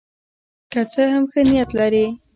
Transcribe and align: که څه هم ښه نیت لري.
که 0.71 0.81
څه 0.91 1.03
هم 1.13 1.23
ښه 1.31 1.41
نیت 1.49 1.69
لري. 1.79 2.05